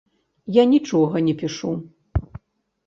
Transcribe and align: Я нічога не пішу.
Я 0.55 0.63
нічога 0.73 1.21
не 1.29 1.37
пішу. 1.43 1.71